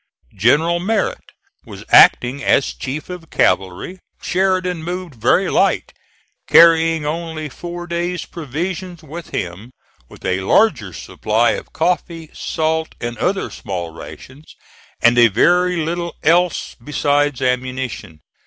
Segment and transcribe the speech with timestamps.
[0.33, 1.31] General Merritt
[1.63, 3.99] was acting as chief of cavalry.
[4.19, 5.93] Sheridan moved very light,
[6.47, 9.69] carrying only four days' provisions with him,
[10.09, 14.55] with a larger supply of coffee, salt and other small rations,
[15.03, 18.21] and a very little else besides ammunition.